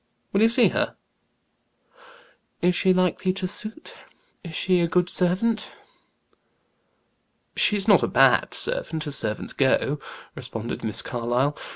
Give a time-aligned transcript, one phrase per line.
[0.33, 0.95] Will you see her?"
[2.59, 3.97] "Is she likely to suit?
[4.43, 5.71] Is she a good servant?"
[7.55, 9.99] "She's not a bad servant, as servants go,"
[10.35, 11.55] responded Miss Carlyle.